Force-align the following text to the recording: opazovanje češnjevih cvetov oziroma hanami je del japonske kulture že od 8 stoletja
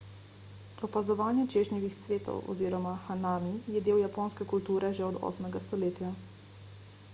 opazovanje 0.85 1.43
češnjevih 1.55 1.97
cvetov 2.05 2.39
oziroma 2.55 2.95
hanami 3.09 3.53
je 3.77 3.85
del 3.89 4.03
japonske 4.05 4.49
kulture 4.55 4.93
že 5.01 5.07
od 5.11 5.23
8 5.33 5.63
stoletja 5.69 6.13